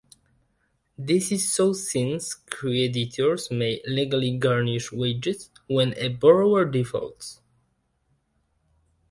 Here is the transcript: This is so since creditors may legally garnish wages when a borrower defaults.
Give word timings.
This 0.97 1.31
is 1.31 1.53
so 1.53 1.73
since 1.73 2.33
creditors 2.33 3.51
may 3.51 3.83
legally 3.85 4.35
garnish 4.35 4.91
wages 4.91 5.51
when 5.67 5.93
a 5.95 6.07
borrower 6.07 6.65
defaults. 6.65 7.39